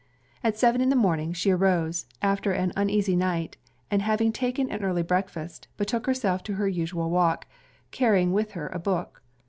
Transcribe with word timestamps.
At 0.43 0.57
seven 0.57 0.81
in 0.81 0.89
the 0.89 0.95
morning, 0.95 1.31
she 1.31 1.51
arose, 1.51 2.07
after 2.23 2.53
an 2.53 2.73
uneasy 2.75 3.15
night, 3.15 3.55
and 3.91 4.01
having 4.01 4.31
taken 4.31 4.67
an 4.71 4.81
early 4.83 5.03
breakfast, 5.03 5.67
betook 5.77 6.07
herself 6.07 6.41
to 6.45 6.53
her 6.55 6.67
usual 6.67 7.11
walk, 7.11 7.45
carrying 7.91 8.33
with 8.33 8.53
her 8.53 8.65
a 8.69 8.79
book. 8.79 9.21